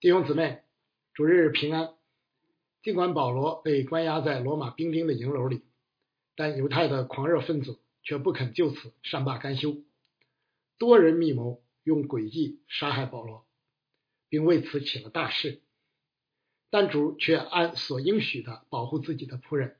[0.00, 0.62] 弟兄姊妹，
[1.12, 1.92] 主日平安。
[2.82, 5.62] 尽管保罗被关押在罗马兵丁的营楼里，
[6.34, 9.76] 但犹太的狂热分子却不肯就此善罢甘休，
[10.78, 13.46] 多人密谋用诡计杀害保罗，
[14.30, 15.60] 并为此起了大事。
[16.70, 19.76] 但主却按所应许的保护自己的仆人，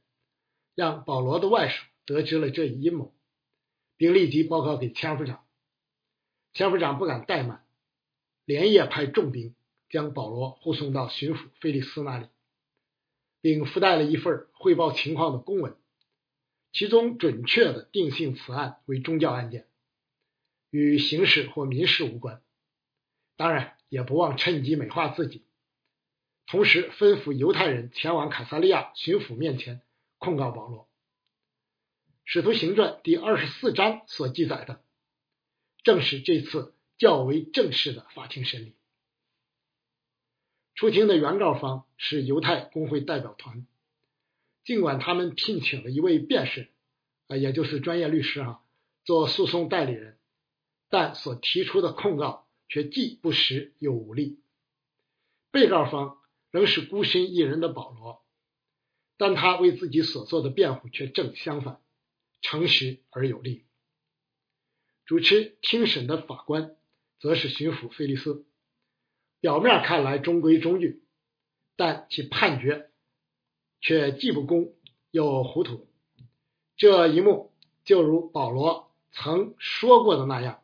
[0.75, 3.15] 让保罗的外甥得知了这一阴谋，
[3.97, 5.47] 并立即报告给千夫长。
[6.53, 7.65] 千夫长不敢怠慢，
[8.45, 9.55] 连夜派重兵。
[9.91, 12.29] 将保罗护送到巡抚菲利斯那里，
[13.43, 15.77] 并附带了一份汇报情况的公文，
[16.73, 19.67] 其中准确的定性此案为宗教案件，
[20.71, 22.41] 与刑事或民事无关。
[23.37, 25.45] 当然，也不忘趁机美化自己，
[26.47, 29.83] 同时吩咐犹太人前往凯撒利亚巡抚面前
[30.19, 30.89] 控告保罗。
[32.25, 34.85] 使徒行传第二十四章所记载的，
[35.83, 38.77] 正是这次较为正式的法庭审理。
[40.81, 43.67] 出庭的原告方是犹太工会代表团，
[44.65, 46.71] 尽管他们聘请了一位辩士，
[47.27, 48.65] 啊，也就是专业律师哈，
[49.05, 50.17] 做诉讼代理人，
[50.89, 54.41] 但所提出的控告却既不实又无力。
[55.51, 56.17] 被告方
[56.51, 58.25] 仍是孤身一人的保罗，
[59.19, 61.79] 但他为自己所做的辩护却正相反，
[62.41, 63.67] 诚实而有力。
[65.05, 66.75] 主持庭审的法官
[67.19, 68.47] 则是巡抚菲利斯。
[69.41, 71.03] 表面看来中规中矩，
[71.77, 72.91] 但其判决
[73.81, 74.75] 却既不公
[75.11, 75.89] 又糊涂。
[76.77, 77.53] 这一幕
[77.85, 80.63] 就如保罗曾说过的那样，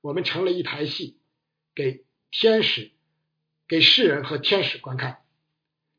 [0.00, 1.18] 我们成了一台戏，
[1.74, 2.90] 给天使、
[3.68, 5.22] 给世人和天使观看。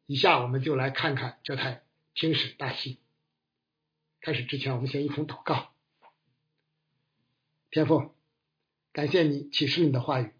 [0.06, 3.00] 以下我们就来看看这台听审大戏。
[4.20, 5.74] 开始之前，我们先一同祷告：
[7.72, 8.14] 天父，
[8.92, 10.34] 感谢你启示你的话语。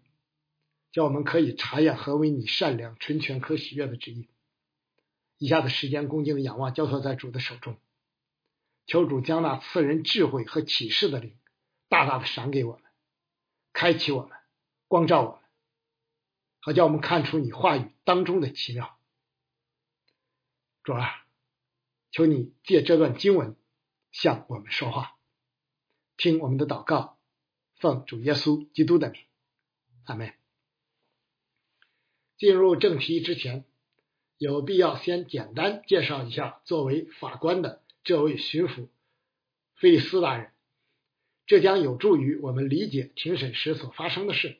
[0.94, 4.28] 叫我们可以查验何为你善良、纯全、可喜悦的旨意。
[5.38, 7.76] 以下的时间，恭敬的仰望，交托在主的手中，
[8.86, 11.36] 求主将那赐人智慧和启示的灵，
[11.88, 12.82] 大大的赏给我们，
[13.72, 14.38] 开启我们，
[14.86, 15.40] 光照我们，
[16.60, 18.96] 好叫我们看出你话语当中的奇妙。
[20.84, 21.26] 主啊，
[22.12, 23.56] 求你借这段经文
[24.12, 25.16] 向我们说话，
[26.16, 27.18] 听我们的祷告，
[27.80, 29.20] 奉主耶稣基督的名，
[30.04, 30.43] 阿门。
[32.36, 33.64] 进入正题之前，
[34.38, 38.88] 有必要先简单介绍一下作为法官的这位巡抚
[39.76, 40.50] 菲利斯大人，
[41.46, 44.56] 这将有助于我们理解庭审时所发生的事，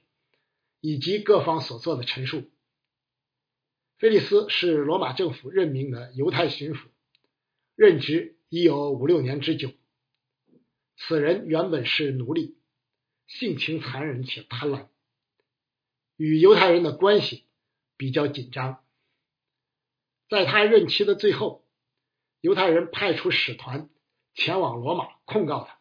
[0.81, 2.45] 以及各方所做的陈述。
[3.99, 6.87] 菲利斯是罗马政府任命的犹太巡抚，
[7.75, 9.71] 任职已有五六年之久。
[10.97, 12.57] 此人原本是奴隶，
[13.27, 14.87] 性情残忍且贪婪，
[16.17, 17.45] 与犹太人的关系。
[18.05, 18.85] 比较紧张，
[20.29, 21.65] 在他任期的最后，
[22.43, 23.89] 犹太人派出使团
[24.35, 25.79] 前往罗马控告他，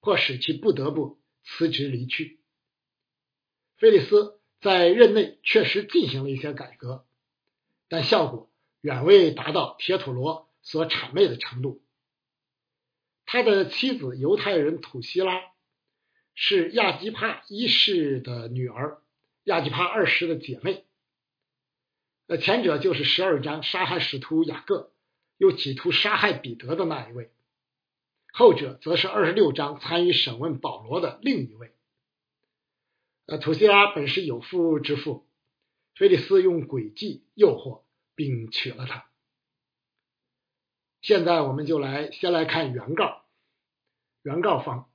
[0.00, 2.40] 迫使其不得不辞职离去。
[3.78, 7.06] 菲利斯在任内确实进行了一些改革，
[7.88, 8.50] 但效果
[8.82, 11.82] 远未达到铁土罗所谄媚的程度。
[13.24, 15.40] 他的妻子犹太人土希拉
[16.34, 19.02] 是亚基帕一世的女儿，
[19.44, 20.84] 亚基帕二世的姐妹。
[22.30, 24.92] 那前者就是十二章杀害使徒雅各，
[25.38, 27.30] 又企图杀害彼得的那一位；
[28.34, 31.74] 后者则是二十六章参与审问保罗的另一位。
[33.24, 35.26] 呃，土西拉本是有妇之妇，
[35.94, 37.80] 菲利斯用诡计诱惑
[38.14, 39.06] 并娶了她。
[41.00, 43.24] 现在我们就来先来看原告，
[44.20, 44.90] 原告方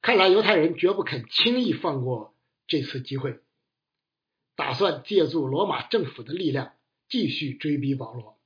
[0.00, 2.36] 看来犹太人绝不肯轻易放过
[2.68, 3.40] 这次机会。
[4.60, 6.74] 打算借助罗马政府的力量
[7.08, 8.38] 继续追逼保罗。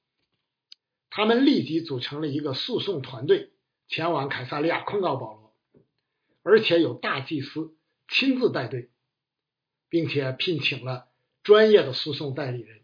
[1.10, 3.50] 他们立即组成了一个诉讼团队，
[3.88, 5.52] 前往凯撒利亚控告保罗，
[6.44, 7.74] 而且有大祭司
[8.06, 8.90] 亲自带队，
[9.88, 11.08] 并且聘请了
[11.42, 12.82] 专业的诉讼代理人。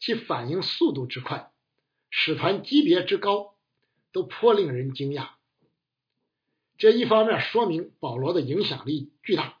[0.00, 1.52] 其反应速度之快，
[2.08, 3.54] 使团级别之高，
[4.12, 5.32] 都颇令人惊讶。
[6.78, 9.58] 这一方面说明保罗的影响力巨大。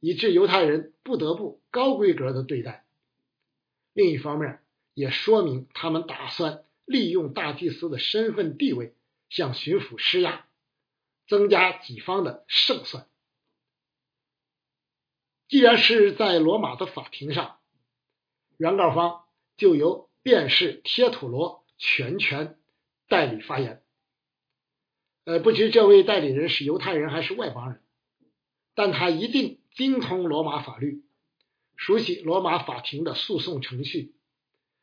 [0.00, 2.84] 以致犹太人不得不高规格的对待。
[3.92, 4.60] 另一方面，
[4.94, 8.94] 也说明他们打算利用大祭司的身份地位
[9.30, 10.46] 向巡抚施压，
[11.26, 13.08] 增加己方的胜算。
[15.48, 17.58] 既然是在罗马的法庭上，
[18.58, 19.24] 原告方
[19.56, 22.58] 就由辩士贴土罗全权
[23.08, 23.82] 代理发言。
[25.24, 27.82] 呃，不知这位代理人是犹太人还是外邦人，
[28.74, 29.60] 但他一定。
[29.76, 31.04] 精通罗马法律，
[31.76, 34.14] 熟悉罗马法庭的诉讼程序，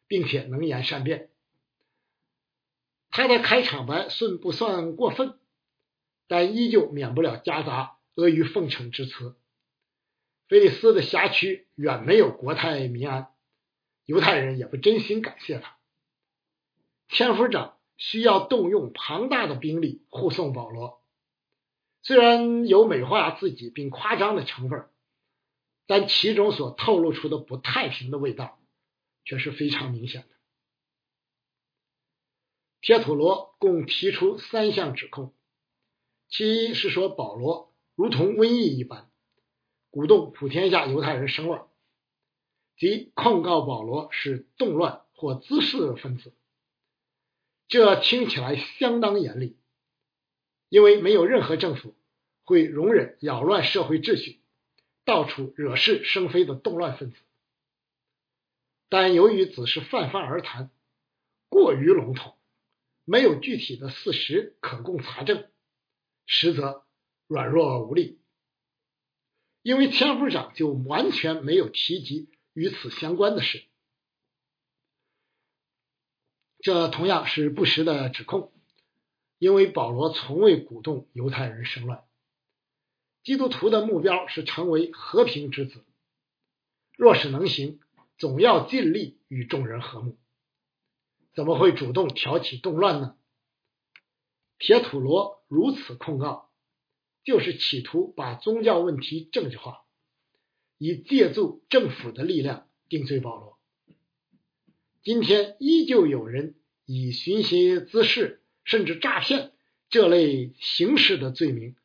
[0.08, 1.32] 并且能言善辩。
[3.10, 5.38] 他的开场白算不算过分？
[6.28, 9.36] 但依旧免不了夹杂阿谀奉承之词。
[10.48, 13.28] 菲利斯的辖区远没有国泰民安，
[14.06, 15.78] 犹太人也不真心感谢他。
[17.10, 21.03] 千夫长需要动用庞大的兵力护送保罗，
[22.04, 24.88] 虽然有美化自己并夸张的成分，
[25.88, 28.60] 但其中所透露出的不太平的味道
[29.24, 30.28] 却是非常明显的。
[32.82, 35.34] 铁土罗共提出三项指控，
[36.28, 39.10] 其一是说保罗如同瘟疫一般，
[39.90, 41.68] 鼓动普天下犹太人生乱，
[42.76, 46.34] 即控告保罗是动乱或滋事分子。
[47.70, 49.56] 这听起来相当严厉，
[50.74, 51.94] 因为没有任何政府
[52.46, 54.40] 会容忍扰乱社会秩序、
[55.06, 57.18] 到处惹是生非的动乱分子。
[58.90, 60.72] 但由于只是泛泛而谈，
[61.48, 62.36] 过于笼统。
[63.06, 65.48] 没有具体的事实可供查证，
[66.26, 66.84] 实则
[67.28, 68.20] 软弱无力。
[69.62, 73.64] 因为千夫长就完全没有提及与此相关的事，
[76.62, 78.52] 这同样是不实的指控。
[79.38, 82.04] 因为保罗从未鼓动犹太人生乱，
[83.24, 85.84] 基督徒的目标是成为和平之子，
[86.98, 87.80] 若是能行，
[88.18, 90.18] 总要尽力与众人和睦。
[91.34, 93.18] 怎么会主动挑起动乱呢？
[94.60, 96.52] 铁土罗如此控告，
[97.24, 99.84] 就是企图把宗教问题政治化，
[100.78, 103.58] 以借助政府的力量定罪保罗。
[105.02, 106.56] 今天依旧有人
[106.86, 109.52] 以寻衅滋事甚至诈骗
[109.90, 111.76] 这类形式的罪名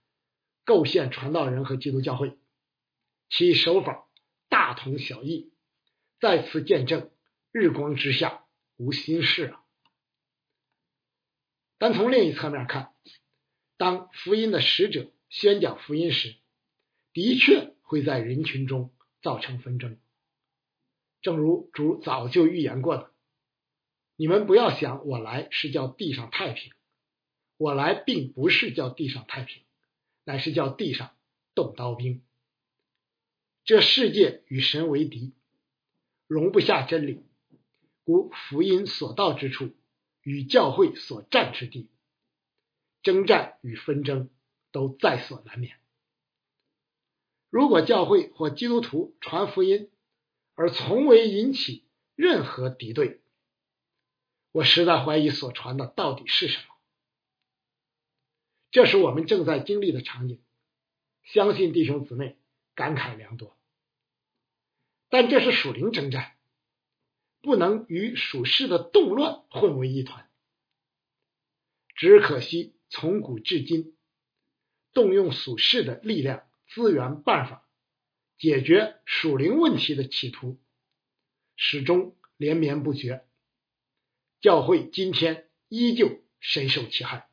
[0.64, 2.36] 构陷传道人和基督教会，
[3.28, 4.08] 其手法
[4.48, 5.52] 大同小异，
[6.20, 7.10] 再次见证
[7.52, 8.44] 日光之下。
[8.80, 9.64] 无心事啊！
[11.78, 12.94] 但从另一侧面看，
[13.76, 16.36] 当福音的使者宣讲福音时，
[17.12, 19.98] 的确会在人群中造成纷争。
[21.22, 23.10] 正如主早就预言过的
[24.20, 26.72] ：“你们不要想我来是叫地上太平，
[27.56, 29.62] 我来并不是叫地上太平，
[30.24, 31.14] 乃是叫地上
[31.54, 32.20] 动刀兵。
[33.64, 35.34] 这世界与神为敌，
[36.26, 37.22] 容不下真理。”
[38.02, 39.70] 故福音所到之处，
[40.22, 41.88] 与教会所占之地，
[43.02, 44.30] 征战与纷争
[44.72, 45.76] 都在所难免。
[47.50, 49.90] 如果教会或基督徒传福音，
[50.54, 51.84] 而从未引起
[52.16, 53.20] 任何敌对，
[54.58, 56.64] 我实在怀疑所传的到底是什么。
[58.72, 60.42] 这是我们正在经历的场景，
[61.22, 62.36] 相信弟兄姊妹
[62.74, 63.56] 感慨良多。
[65.10, 66.34] 但这是属灵征战。
[67.40, 70.28] 不能与属世的动乱混为一团，
[71.94, 73.96] 只可惜从古至今，
[74.92, 77.64] 动用属世的力量、资源、办法
[78.36, 80.58] 解决属灵问题的企图，
[81.54, 83.27] 始终连绵不绝。
[84.40, 87.28] 教会今天依旧深受其害。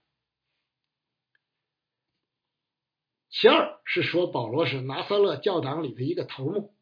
[3.30, 6.74] 其二是说保罗是拿撒勒教党里的一个头目。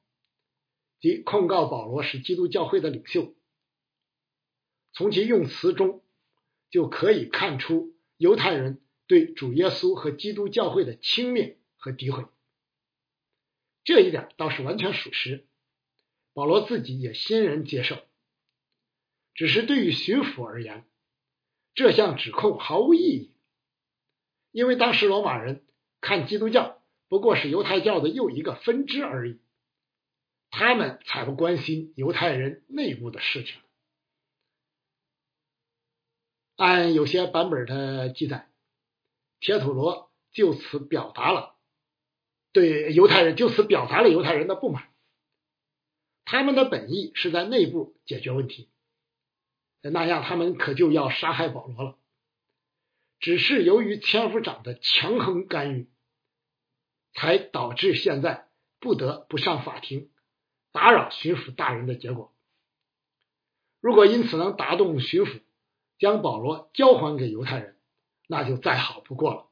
[1.00, 3.36] 即控告保罗是基督教会的领袖，
[4.94, 6.02] 从其用词中
[6.70, 12.24] 就可以看出犹太人对主耶稣和基督教会的轻蔑和诋毁，
[13.84, 15.46] 这一点倒是完全属实。
[16.32, 17.98] 保罗自己也欣然接受，
[19.34, 20.86] 只是对于巡抚而言，
[21.74, 23.32] 这项指控毫无意义，
[24.52, 25.66] 因为当时罗马人
[26.02, 29.40] 看基督教不过是犹太教的又一个分支而已。
[30.56, 33.60] 他们才不关心犹太人内部的事情。
[36.56, 38.48] 按有些版本的记载，
[39.40, 41.56] 铁土罗就此表达了
[42.52, 44.94] 对犹太人就此表达了犹太人的不满。
[46.24, 48.70] 他们的本意是在内部解决问题，
[49.90, 51.98] 那样他们可就要杀害保罗了。
[53.20, 55.90] 只是由于千夫长的强横干预，
[57.14, 58.50] 才导致现在
[58.80, 60.10] 不得不上法庭。
[60.72, 62.34] 打扰巡抚大人的结果，
[63.80, 65.42] 如果因此能打动巡抚，
[66.00, 67.78] 将保罗交还给犹太人，
[68.28, 69.50] 那就再好不过了。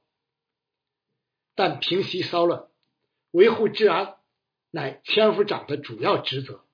[1.54, 2.70] 但平息骚乱、
[3.30, 4.18] 维护治安，
[4.72, 6.66] 乃千夫长的主要职责，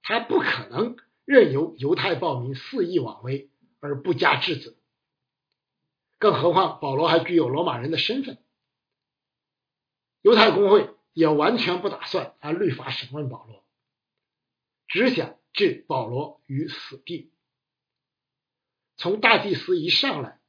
[0.00, 3.50] 他不可能任由犹太暴民肆意妄为
[3.80, 4.76] 而不加制止。
[6.18, 8.38] 更何况保罗还具有罗马人的身份，
[10.20, 13.64] 犹太公会也完全不打算按律法审问保罗，
[14.86, 17.32] 只想置保罗于死地。
[18.96, 20.40] 从大祭司一上来，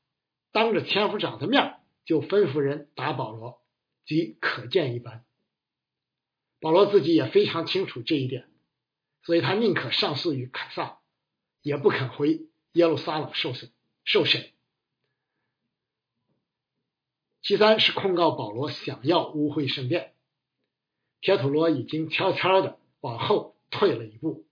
[0.52, 3.64] 当着千夫长的面就吩咐人打保罗，
[4.06, 5.26] 即可见一斑。
[6.60, 8.48] 保罗自己也非常清楚这一点，
[9.24, 11.00] 所以他宁可上诉于凯撒，
[11.62, 13.72] 也不肯回耶路撒冷受审。
[14.06, 14.52] 受审。
[17.42, 20.14] 其三是控告保罗想要污秽圣殿，
[21.22, 24.46] 铁土罗已经悄悄的往后退了一步，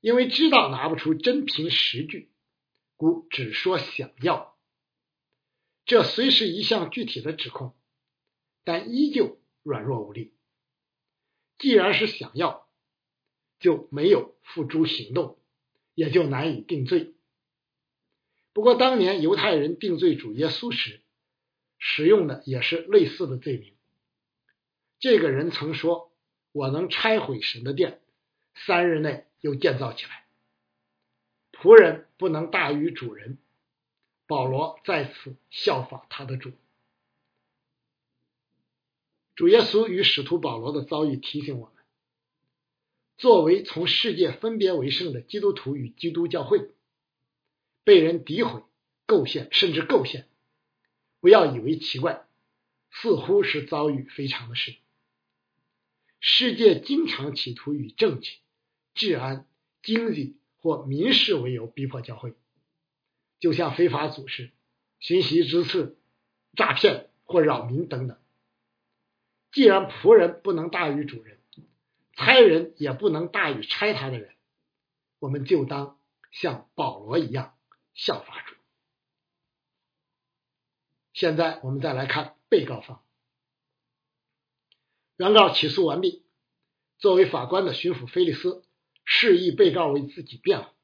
[0.00, 2.30] 因为知道拿不出真凭实据，
[2.96, 4.56] 故只说想要。
[5.84, 7.74] 这虽是一项具体的指控，
[8.62, 10.32] 但依旧软弱无力。
[11.58, 12.68] 既然是想要，
[13.60, 15.38] 就没有付诸行动，
[15.94, 17.14] 也就难以定罪。
[18.52, 21.00] 不过当年犹太人定罪主耶稣时，
[21.78, 23.72] 使用的也是类似的罪名。
[24.98, 26.10] 这个人曾说
[26.50, 28.00] ：“我能拆毁神的殿，
[28.54, 30.24] 三日内又建造起来。”
[31.52, 33.38] 仆人不能大于主人。
[34.26, 36.52] 保罗再次效仿他的主。
[39.34, 41.79] 主耶稣与使徒保罗的遭遇提醒我们：
[43.20, 46.70] 作为从世界分别为圣的基督徒与基督教会，
[47.84, 48.62] 被人诋毁、
[49.04, 50.26] 构陷，甚至构陷，
[51.20, 52.26] 不要以为奇怪，
[52.90, 54.74] 似乎是遭遇非常的事。
[56.18, 58.38] 世界经常企图以政治、
[58.94, 59.46] 治安、
[59.82, 62.32] 经济或民事为由逼迫教会，
[63.38, 64.50] 就像非法组织、
[64.98, 65.98] 寻袭之刺、
[66.56, 68.16] 诈骗或扰民等等。
[69.52, 71.38] 既然仆人不能大于主人，
[72.20, 74.34] 差人也不能大于差他的人，
[75.20, 75.98] 我们就当
[76.30, 77.56] 像保罗一样
[77.94, 78.56] 效法主。
[81.14, 83.02] 现在我们再来看被告方，
[85.16, 86.22] 原告起诉完毕，
[86.98, 88.62] 作为法官的巡抚菲利斯
[89.06, 90.74] 示意被告为自己辩护，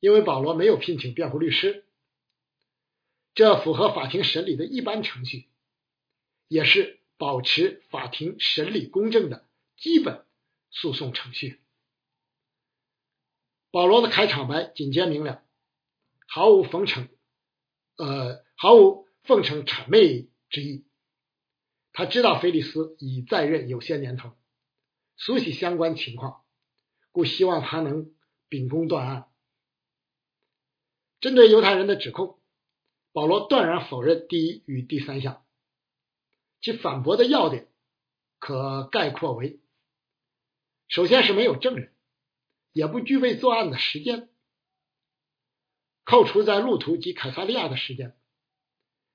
[0.00, 1.84] 因为保罗没有聘请辩护律师，
[3.34, 5.50] 这符合法庭审理的一般程序，
[6.48, 6.98] 也是。
[7.16, 10.24] 保持法庭审理公正的基本
[10.70, 11.60] 诉讼程序。
[13.70, 15.42] 保罗的开场白简洁明了，
[16.28, 17.08] 毫无奉承，
[17.96, 20.86] 呃，毫无奉承谄媚之意。
[21.92, 24.32] 他知道菲利斯已在任有些年头，
[25.16, 26.44] 熟悉相关情况，
[27.12, 28.12] 故希望他能
[28.48, 29.30] 秉公断案。
[31.20, 32.38] 针对犹太人的指控，
[33.12, 35.44] 保罗断然否认第一与第三项。
[36.60, 37.68] 其反驳的要点
[38.38, 39.60] 可概括为：
[40.88, 41.92] 首先是没有证人，
[42.72, 44.28] 也不具备作案的时间。
[46.04, 48.14] 扣除在路途及凯撒利亚的时间，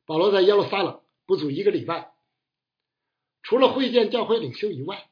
[0.06, 2.12] 保罗在耶路撒冷不足一个礼拜。
[3.44, 5.10] 除了会见教会领袖以外，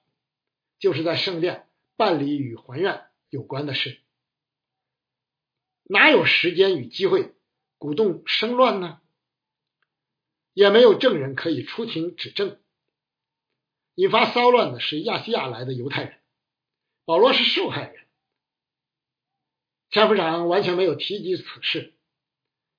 [0.79, 4.01] 就是在圣殿办理与还愿有关的事，
[5.83, 7.33] 哪有时间与机会
[7.77, 8.99] 鼓动生乱呢？
[10.53, 12.59] 也没有证人可以出庭指证。
[13.93, 16.19] 引发骚乱的是亚细亚来的犹太人，
[17.07, 18.05] 保罗是受害人。
[19.89, 21.93] 千夫长完全没有提及此事，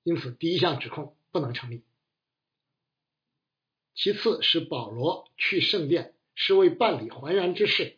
[0.03, 1.83] 因此第一项指控不能成立。
[3.95, 7.97] 其次是保罗去圣殿是为办理还原之事，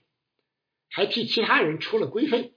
[0.90, 2.54] 还替其他人出了规费。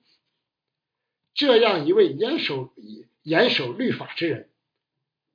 [1.35, 2.73] 这样一位严守
[3.23, 4.52] 严守律法之人。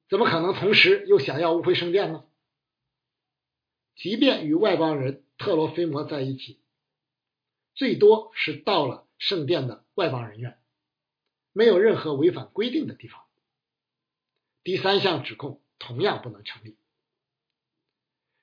[0.08, 2.24] 怎么可能同时又想要污秽圣殿呢？
[3.98, 6.62] 即便与外邦人特罗菲摩在一起，
[7.74, 10.62] 最多是到了圣殿的外邦人员，
[11.54, 13.26] 没有任何违反规定的地方。
[14.64, 16.78] 第三项指控同样不能成立。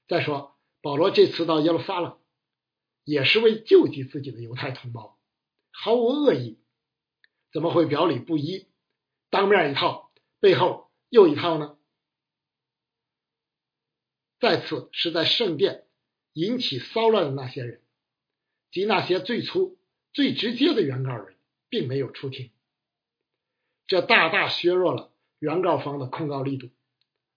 [0.08, 2.18] 再说，保罗这次到耶路撒冷，
[3.04, 5.18] 也是为救济自己的犹太同胞，
[5.70, 6.58] 毫无恶意，
[7.52, 8.68] 怎么会表里不一，
[9.30, 10.90] 当面一套，背后？
[11.08, 11.78] 又一套呢？
[14.40, 15.86] 再次是在圣殿
[16.32, 17.80] 引起骚乱的那些人，
[18.76, 19.78] 及那些最初、
[20.12, 21.34] 最直接的原告人，
[21.70, 22.50] 并没有出庭，
[23.86, 26.68] 这大大削弱了原告方的控告力度，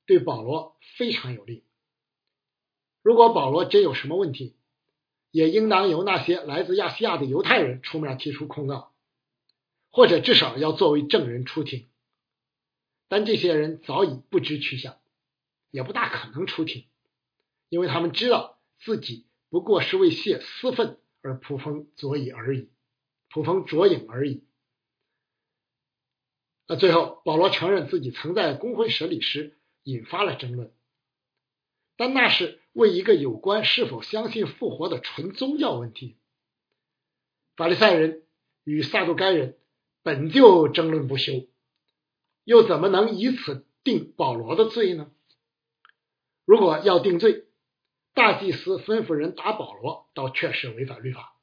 [0.06, 1.64] 对保罗非常有利。
[3.02, 4.58] 如果保罗真有什么问题，
[5.32, 8.92] 也应当由那些来自亚细亚的犹太人出面提出控告，
[9.92, 11.88] 或者至少要作为证人出庭。
[13.08, 14.98] 但这些人早已不知去向，
[15.72, 16.84] 也不大可能出庭，
[17.70, 22.70] 因为他们知道自己不过是为泄私愤而捕风捉影而已，
[23.30, 24.44] 捕风捉影而已。
[26.68, 30.72] 那最后，保罗承认自己曾在公会审理时引发了争论，
[31.98, 36.18] 但那是为一个有关是否相信复活的纯宗教问题。
[37.56, 38.24] 法利赛人
[38.64, 39.58] 与撒都该人
[40.04, 41.48] 本就争论不休，
[42.44, 45.12] 又怎么能以此定保罗的罪呢？
[46.46, 47.48] 如果要定罪，
[48.20, 51.38] 大祭司吩咐人打保罗，倒确实违反律法。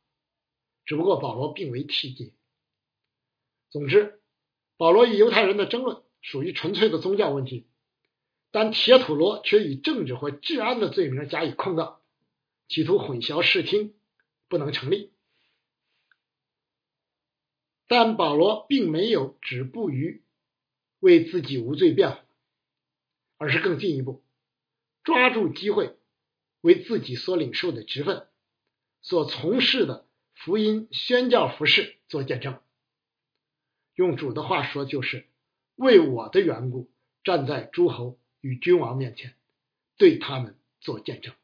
[0.84, 2.34] 只不过保罗并未提及。
[3.70, 4.20] 总之，
[4.76, 7.66] 保罗与犹太人的争论属于纯粹的宗教问题，
[8.50, 12.02] 但铁土罗却以政治或治安的罪名加以控告，
[12.68, 13.94] 企图混淆视听，
[14.50, 15.14] 不能成立。
[17.86, 20.22] 但保罗并没有止步于
[21.00, 22.18] 为自己无罪辩护，
[23.38, 24.22] 而是更进一步，
[25.04, 25.96] 抓住机会
[26.60, 28.26] 为自己所领受的职分、
[29.00, 32.58] 所从事的福音宣教服饰做见证。
[33.94, 35.26] 用主的话说，就是
[35.74, 36.90] 为我的缘故
[37.24, 39.34] 站在诸侯与君王面前，
[39.96, 41.34] 对他们做见证。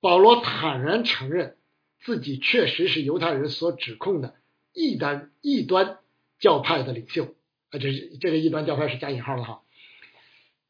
[0.00, 1.56] 保罗坦然承认。
[2.04, 4.36] 自己确实是犹太人所指控的
[4.72, 5.98] 异端异端
[6.38, 7.34] 教派的领袖
[7.70, 9.64] 啊，这是这个异端教派是加引号的哈。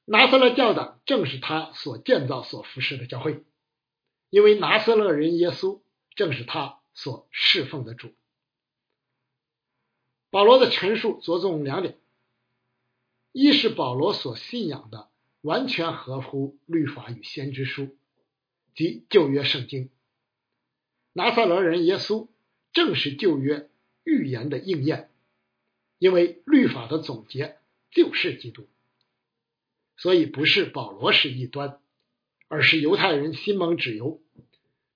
[0.08, 3.42] 拿撒勒教的正是他所建造、所服侍的教会，
[4.30, 5.80] 因为拿撒勒人耶稣
[6.14, 8.14] 正是他所侍奉的主。
[10.30, 11.98] 保罗的陈述着重两点：
[13.32, 15.10] 一是保罗所信仰的
[15.40, 17.96] 完全合乎律法与先知书，
[18.74, 19.90] 即旧约圣经。
[21.12, 22.28] 拿撒勒人耶稣
[22.72, 23.70] 正是旧约
[24.04, 25.10] 预言的应验，
[25.98, 27.58] 因为律法的总结
[27.90, 28.68] 就是基督，
[29.96, 31.80] 所以不是保罗是异端，
[32.48, 34.20] 而是犹太人心蒙脂油，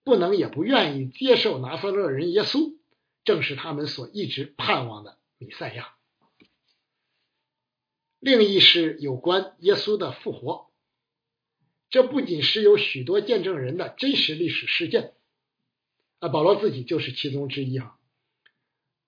[0.04, 2.76] 不能也不愿意接受拿撒勒人耶稣，
[3.24, 5.94] 正是他们所一直盼望的弥赛亚。
[8.18, 10.70] 另一是有关耶稣的复活，
[11.88, 15.14] 这不仅是有许多见证人的真实历史事件。
[16.18, 17.96] 啊，保罗自己就是其中之一啊，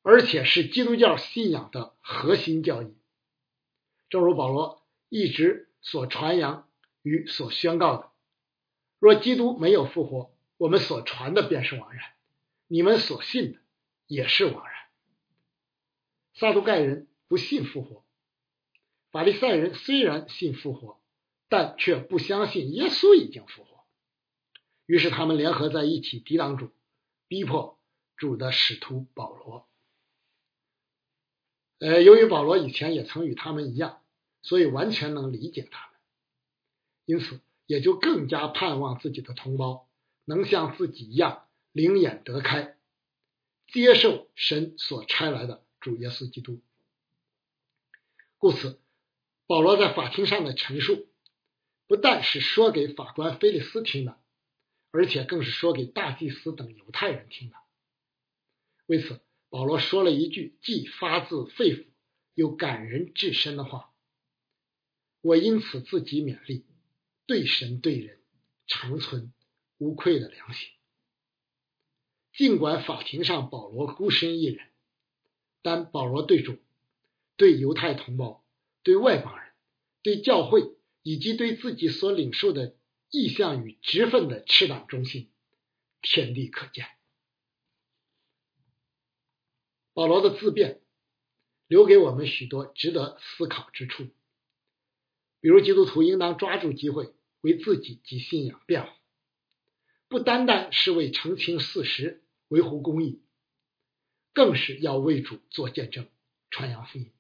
[0.00, 2.94] 而且是基督教信仰的核心教义。
[4.08, 6.66] 正如保罗一直所传扬
[7.02, 8.10] 与所宣告的：
[8.98, 12.14] 若基督没有复活，我们所传的便是枉然，
[12.68, 13.58] 你们所信的
[14.06, 14.74] 也是枉然。
[16.32, 18.04] 撒都盖人不信复活，
[19.10, 21.02] 法利赛人虽然信复活，
[21.50, 23.84] 但却不相信耶稣已经复活，
[24.86, 26.70] 于是他们联合在一起抵挡主。
[27.28, 27.80] 逼迫
[28.18, 29.66] 主的使徒保罗，
[31.78, 34.01] 呃，由于保罗以前也曾与他们一样，
[34.42, 35.98] 所以完全能理解他们，
[37.06, 39.88] 因此也就更加盼望自己的同胞
[40.24, 42.76] 能像自己一样灵眼得开，
[43.68, 46.60] 接受神所差来的主耶稣基督。
[48.36, 48.80] 故此，
[49.46, 51.06] 保罗在法庭上的陈述，
[51.86, 54.18] 不但是说给法官菲利斯听的。
[54.94, 57.56] 而且更是说给大祭司等犹太人听的。
[58.84, 61.86] 为此，保罗说了一句既发自肺腑
[62.34, 63.90] 又感人至深的话
[65.22, 66.66] ：“我因此自己勉励，
[67.24, 68.20] 对神对人
[68.66, 69.32] 长存
[69.78, 70.68] 无愧的良心。”
[72.36, 74.66] 尽管法庭上保罗孤身一人，
[75.62, 76.58] 但保罗对主、
[77.36, 78.44] 对犹太同胞、
[78.82, 79.52] 对外邦人、
[80.02, 82.76] 对教会以及对自己所领受的。
[83.14, 85.30] 意向与职分的赤胆忠心，
[86.00, 86.86] 天地可见。
[89.92, 90.80] 保罗的自辩
[91.66, 94.08] 留给我们许多值得思考之处，
[95.42, 98.92] 比如基督徒应当抓住机会为自己及信仰辩护，
[100.08, 103.20] 不单单是为澄清事实、维护公义，
[104.32, 106.08] 更是要为主做见证、
[106.48, 107.12] 传扬福音。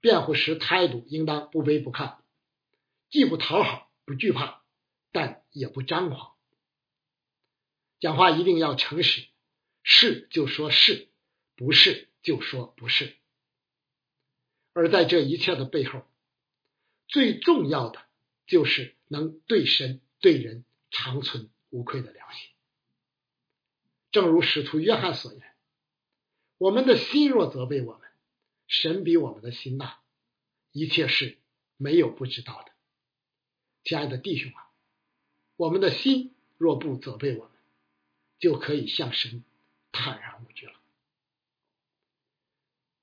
[0.00, 2.18] 辩护时态度应当不卑不亢，
[3.10, 3.88] 既不讨好。
[4.04, 4.62] 不惧怕，
[5.12, 6.34] 但也不张狂。
[8.00, 9.26] 讲话一定要诚实，
[9.82, 11.10] 是就说是，
[11.56, 13.16] 不是就说不是。
[14.72, 16.06] 而在这一切的背后，
[17.08, 18.06] 最重要的
[18.46, 22.50] 就是能对神对人长存无愧的良心。
[24.10, 25.42] 正如使徒约翰所言
[26.58, 28.08] ：“我们的心若责备我们，
[28.66, 30.00] 神比我们的心大，
[30.72, 31.38] 一切事
[31.76, 32.72] 没有不知道的。”
[33.84, 34.70] 亲爱的弟兄啊，
[35.56, 37.52] 我们的心若不责备我们，
[38.38, 39.44] 就可以向神
[39.92, 40.74] 坦然无惧了。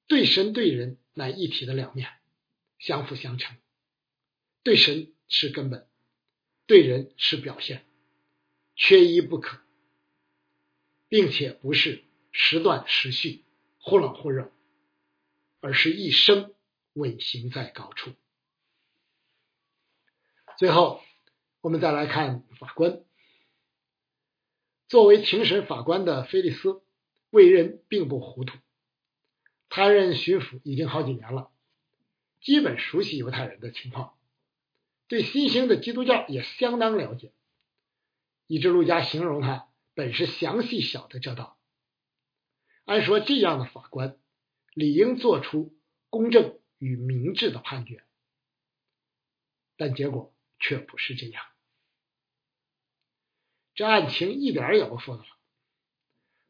[0.07, 2.09] 对神对人乃一体的两面，
[2.77, 3.57] 相辅相成。
[4.65, 5.87] 对神是根本，
[6.65, 7.85] 对人是表现，
[8.75, 9.59] 缺一不可，
[11.07, 13.45] 并且不是时断时续、
[13.77, 14.51] 忽冷忽热，
[15.59, 16.55] 而是一生
[16.93, 18.13] 稳行在高处。
[20.57, 21.03] 最后，
[21.61, 23.03] 我们再来看法官。
[24.87, 26.81] 作为庭审法官的菲利斯
[27.29, 28.57] 为人并不糊涂，
[29.69, 31.51] 他任巡抚已经好几年了，
[32.41, 34.14] 基本熟悉犹太人的情况，
[35.07, 37.33] 对新兴的基督教也相当了解，
[38.47, 41.57] 以致陆家形容他本是详细晓得这道。
[42.85, 44.17] 按说这样的法官
[44.73, 45.77] 理应做出
[46.09, 48.03] 公正与明智的判决，
[49.77, 50.31] 但结果。
[50.57, 51.43] 却不是这样，
[53.75, 55.23] 这案情一点也不复杂。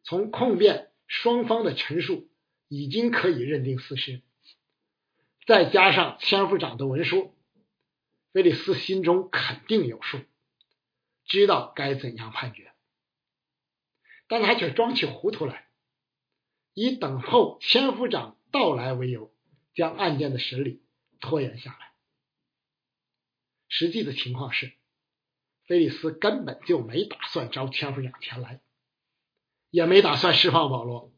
[0.04, 2.30] 从控辩双方的陈述
[2.68, 4.22] 已经可以认定事实，
[5.48, 7.35] 再加上千夫长的文书，
[8.36, 10.20] 菲利斯心中肯定有数，
[11.24, 12.74] 知道该怎样判决。
[14.28, 15.70] 但他却装起糊涂来，
[16.74, 19.34] 以等候千夫长到来为由，
[19.74, 20.84] 将案件的审理
[21.22, 21.94] 拖延下来。
[23.70, 24.74] 实际的情况是，
[25.64, 28.60] 菲利斯根本就没打算招千夫长前来，
[29.70, 31.14] 也没打算释放保罗，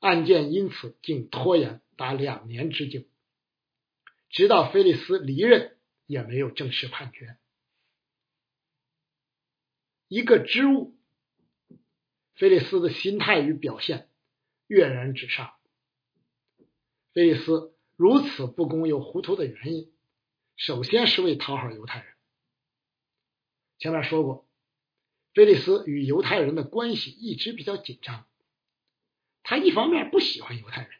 [0.00, 3.04] 案件因此竟拖延达两年之久，
[4.28, 5.73] 直到菲利斯离任，
[6.06, 7.36] 也没有正式判决。
[10.08, 10.96] 一个知物，
[12.34, 14.08] 菲利斯的心态与表现
[14.66, 15.54] 跃然纸上。
[17.12, 19.92] 菲利斯如此不公又糊涂的原因。
[20.56, 22.14] 首先是为讨好犹太人。
[23.78, 24.48] 前面说过，
[25.32, 28.26] 菲利斯与犹太人的关系一直比较紧张。
[29.42, 30.90] 他一方面不喜欢犹太人，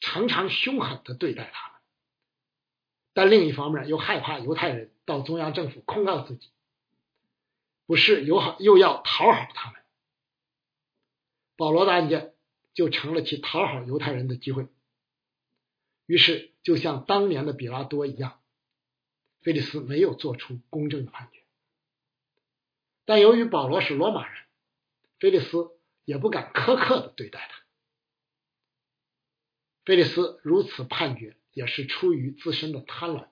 [0.00, 1.77] 常常凶狠的对待他们；
[3.12, 6.50] 但另一方面又害怕犹太人到中央政府控告自己，
[7.86, 9.80] 不是友好又要讨好他们。
[11.56, 12.34] 保罗的案件
[12.74, 14.68] 就成了其讨好犹太人的机会。
[16.06, 18.40] 于是，就像当年的比拉多一样。
[19.40, 21.40] 菲利斯没有做出公正的判决，
[23.04, 24.44] 但由于保罗是罗马人，
[25.20, 25.70] 菲利斯
[26.04, 27.62] 也不敢苛刻的对待他。
[29.84, 33.26] 菲利斯如此判决也是出于自身的贪婪，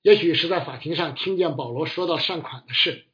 [0.00, 3.06] 也许是在法庭上听见保罗说到善款的事，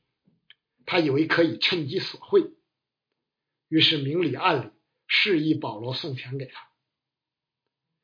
[0.86, 2.52] 他以为可以趁机索贿，
[3.68, 4.70] 于是明里暗里
[5.08, 6.68] 示意保罗送钱给他。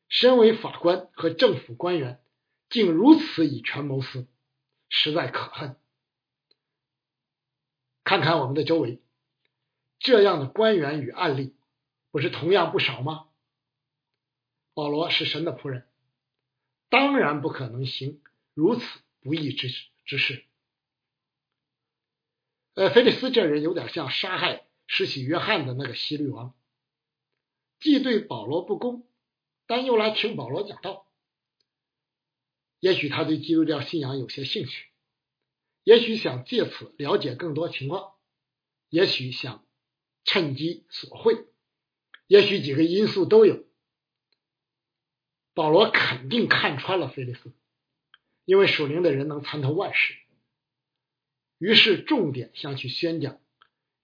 [0.09, 2.21] 身为法官和政府官员。
[2.71, 4.29] 竟如此以权谋私，
[4.91, 5.77] 实在可恨。
[8.05, 9.01] 看看我们的周围，
[9.99, 11.57] 这样的官员与案例，
[12.11, 13.28] 不是同样不少吗？
[14.79, 15.89] 保罗是神的仆人，
[16.89, 18.23] 当然不可能行
[18.55, 18.87] 如此
[19.21, 19.69] 不义之
[20.05, 20.45] 之事。
[22.75, 26.55] 呃，菲利斯这人有点像杀害施洗约翰的那个希律王，
[27.81, 29.05] 既对保罗不公，
[29.67, 31.09] 但又来听保罗讲道。
[32.79, 34.87] 也许他对基督教信仰有些兴趣，
[35.83, 38.13] 也许想借此了解更多情况，
[38.91, 39.67] 也许想
[40.23, 41.47] 趁机索贿，
[42.29, 43.67] 也许几个因素都有。
[45.59, 47.53] 保罗肯定看穿了菲利斯，
[48.45, 50.15] 因为属灵的人能参透万事，
[51.59, 53.41] 于是重点向去宣讲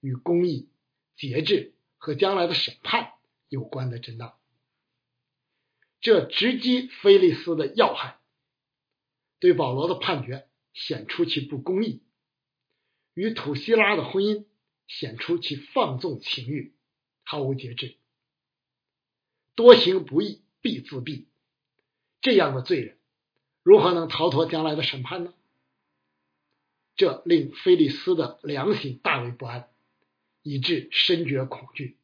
[0.01, 0.69] 与公义、
[1.15, 3.13] 节制和将来的审判
[3.49, 4.41] 有关的真道，
[6.01, 8.19] 这直击菲利斯的要害。
[9.39, 12.03] 对保罗的判决显出其不公义，
[13.13, 14.45] 与土希拉的婚姻
[14.89, 16.75] 显出其放纵情欲，
[17.23, 17.97] 毫无节制，
[19.55, 21.27] 多行不义必自毙。
[22.25, 22.97] 这样的罪人
[23.63, 25.35] 如何能逃脱将来的审判呢？
[26.97, 29.69] 这令菲利斯的良心大为不安，
[30.43, 31.99] 以致深觉恐惧。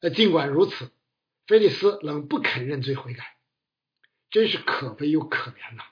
[0.00, 0.90] 那尽管如此，
[1.46, 3.36] 菲利斯仍不肯认罪悔改。
[4.30, 5.84] 真是可悲又可怜呐！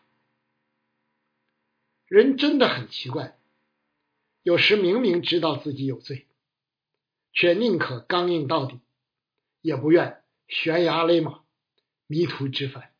[2.07, 3.39] 人真的很奇怪，
[4.43, 6.27] 有时明明知道自己有罪，
[7.33, 8.81] 却宁可刚硬到底，
[9.61, 11.44] 也不愿悬崖勒马、
[12.07, 12.93] 迷途知返。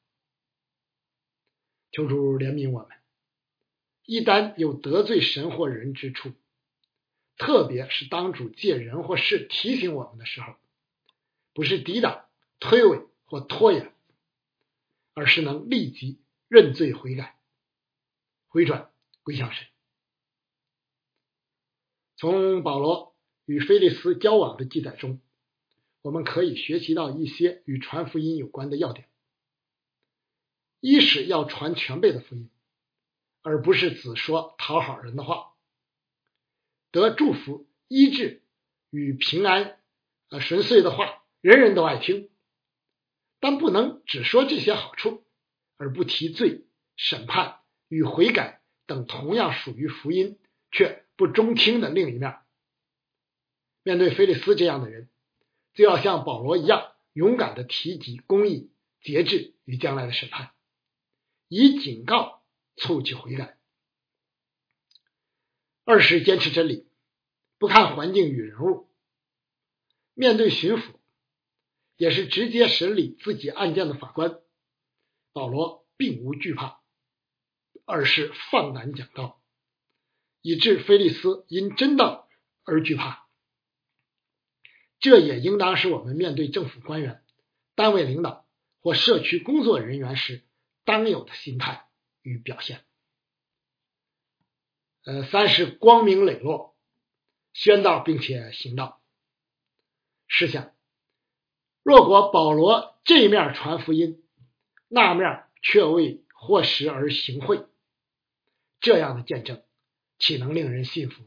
[1.91, 2.89] 求主怜悯我们，
[4.05, 6.33] 一旦有得罪神或人之处，
[7.37, 10.55] 特别是当主借人或事提醒我们的时候，
[11.53, 12.27] 不是抵挡、
[12.61, 13.91] 推诿或拖延。
[15.17, 17.39] 而是能立即认罪悔改，
[18.49, 18.91] 回转
[19.23, 19.65] 归向神。
[22.17, 23.15] 从保罗
[23.45, 25.21] 与菲利斯交往的记载中，
[26.05, 29.09] 我们可以学习到一些与传福音有关的要点：
[30.79, 32.51] 一是要传全备的福音，
[33.41, 35.55] 而不是只说讨好人的话；
[36.91, 38.43] 得祝福、医治
[38.91, 39.81] 与平安、
[40.29, 42.29] 呃顺遂的话，人人都爱听。
[43.41, 45.25] 但不能只说这些好处，
[45.79, 50.39] 而不提罪审判与悔改等同样属于福音
[50.71, 52.41] 却不中听的另一面。
[53.83, 55.09] 面对菲利斯这样的人，
[55.75, 60.53] 就要像保罗一样，勇敢的提及公义、节制与将来的审判，
[61.49, 62.43] 以警告
[62.77, 63.59] 促其悔改。
[65.85, 66.89] 二是坚持真理，
[67.59, 68.89] 不看环境与人物。
[70.15, 70.95] 面对巡抚，
[71.97, 74.41] 也是直接审理自己案件的法官，
[75.33, 76.81] 保罗并无惧怕，
[77.85, 79.43] 而是放胆讲道，
[80.41, 82.29] 以致菲利斯因真道
[82.65, 83.24] 而惧怕。
[85.05, 87.23] 这也应当是我们面对政府官员、
[87.75, 88.47] 单位领导
[88.81, 90.45] 或社区工作人员时
[90.87, 91.87] 当有的心态
[92.23, 92.81] 与表现。
[95.05, 96.75] 呃，三是光明磊落，
[97.53, 99.03] 宣道并且行道。
[100.27, 100.73] 试想，
[101.83, 104.25] 若果保罗这面传福音，
[104.89, 107.67] 那面却为获实而行贿，
[108.81, 109.63] 这样的见证
[110.19, 111.25] 岂能令人信服，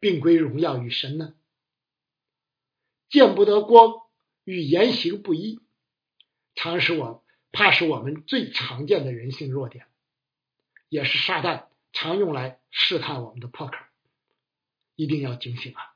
[0.00, 1.34] 并归荣耀与神呢？
[3.12, 3.92] 见不得光
[4.42, 5.60] 与言行不一，
[6.54, 7.22] 常使我
[7.52, 9.86] 怕是我们最常见的人性弱点，
[10.88, 13.74] 也是撒旦常用来试探我们的破口，
[14.96, 15.94] 一定要警醒啊！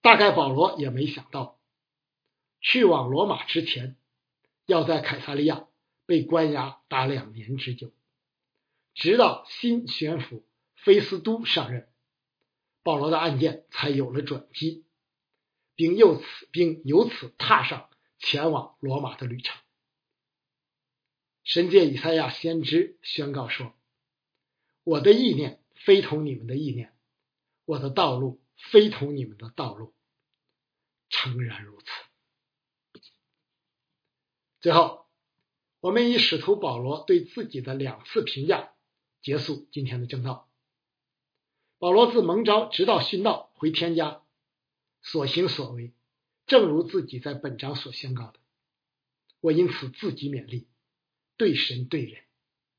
[0.00, 1.60] 大概保罗也没想到，
[2.60, 3.96] 去往罗马之前，
[4.66, 5.68] 要在凯撒利亚
[6.06, 7.92] 被关押达两年之久，
[8.94, 10.42] 直到新巡抚
[10.74, 11.88] 菲斯都上任，
[12.82, 14.84] 保罗的案件才有了转机。
[15.78, 17.88] 并由此，并由此踏上
[18.18, 19.56] 前往罗马的旅程。
[21.44, 23.72] 神界以赛亚先知宣告说
[24.82, 26.92] ：“我的意念非同你们的意念，
[27.64, 29.94] 我的道路非同你们的道路。”
[31.10, 33.00] 诚然如此。
[34.60, 35.06] 最后，
[35.78, 38.72] 我们以使徒保罗对自己的两次评价
[39.22, 40.50] 结束今天的正道。
[41.78, 44.24] 保罗自蒙召直到殉道回天家。
[45.02, 45.92] 所行所为，
[46.46, 48.40] 正如自己在本章所宣告的，
[49.40, 50.68] 我因此自己勉励，
[51.36, 52.24] 对神对人，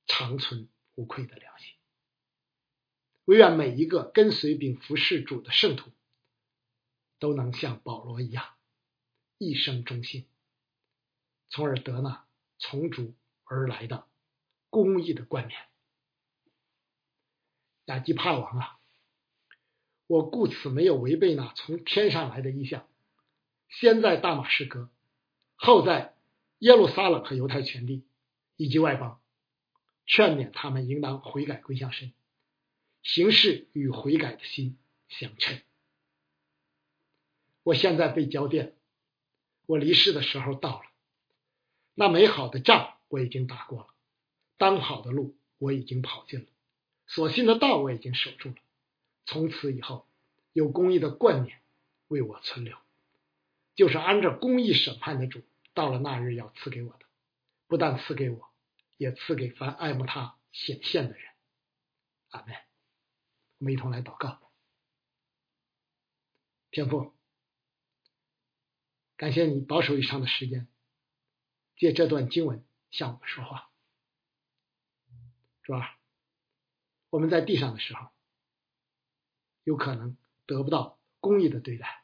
[0.05, 1.75] 长存无愧的良心。
[3.25, 5.91] 唯愿每一个跟随并服侍主的圣徒，
[7.19, 8.55] 都能像保罗一样，
[9.37, 10.25] 一生忠心，
[11.49, 12.27] 从而得那
[12.57, 14.07] 从主而来的
[14.69, 15.59] 公义的冠冕。
[17.85, 18.78] 亚基帕王啊！
[20.09, 22.87] 我故此没有违背那从天上来的意象，
[23.69, 24.89] 先在大马士革，
[25.53, 26.15] 后在
[26.57, 28.03] 耶路撒冷和犹太全地
[28.55, 29.21] 以及外邦，
[30.07, 32.11] 劝勉他们应当悔改归向神，
[33.03, 35.61] 行事与悔改的心相称。
[37.61, 38.73] 我现在被交电，
[39.67, 40.85] 我离世的时候到了，
[41.93, 43.87] 那美好的仗我已经打过了，
[44.57, 46.47] 当跑的路我已经跑尽了，
[47.05, 48.55] 所信的道我已经守住了。
[49.31, 50.07] 从此以后，
[50.53, 51.61] 有公义的冠冕
[52.07, 52.75] 为我存留，
[53.75, 55.43] 就是按照公义审判的主，
[55.75, 57.05] 到了那日要赐给我的，
[57.67, 58.51] 不但赐给我，
[58.97, 61.31] 也赐给凡爱慕他显现的人。
[62.29, 62.55] 阿门。
[63.59, 64.51] 我们一同来祷告，
[66.71, 67.13] 天父，
[69.15, 70.67] 感谢你保守以上的时间，
[71.77, 73.69] 借这段经文向我们说话，
[75.61, 75.99] 主啊，
[77.11, 78.09] 我们在地上的时候。
[79.69, 82.03] 有可能得不到公义的对待，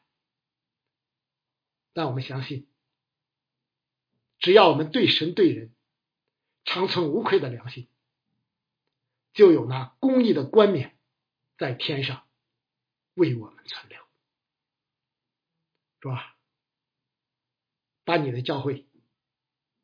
[1.92, 2.68] 但我们相信，
[4.38, 5.74] 只要我们对神对人
[6.64, 7.88] 长存无愧的良心，
[9.32, 10.96] 就有那公义的冠冕
[11.58, 12.28] 在天上
[13.14, 14.00] 为我们存留，
[16.00, 16.36] 是吧？
[18.04, 18.86] 把你的教会，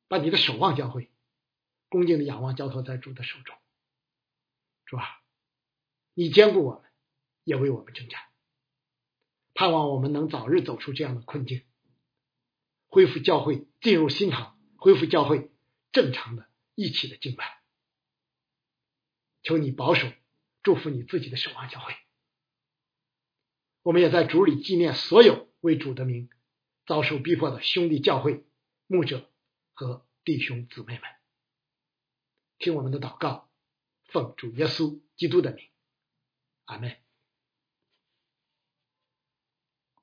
[0.07, 1.11] 把你的守望教会，
[1.89, 3.57] 恭敬的仰望交托在主的手中，
[4.85, 5.21] 是吧？
[6.15, 6.92] 你兼顾我们。
[7.45, 8.21] 也为我们征战，
[9.55, 11.65] 盼望我们能早日走出这样的困境，
[12.89, 15.51] 恢复教会进入新堂，恢复教会
[15.91, 17.63] 正常的一起的敬拜。
[19.43, 20.07] 求你保守，
[20.63, 21.95] 祝福你自己的守望教会。
[23.83, 26.31] 我们也在主里纪念所有为主的名
[26.87, 28.47] 遭受逼迫的兄弟教会
[28.87, 29.29] 牧者
[29.73, 31.03] 和弟兄姊妹们。
[32.59, 33.51] 听我们的祷告，
[34.05, 35.69] 奉主耶稣基督的名，
[36.67, 37.02] 阿门。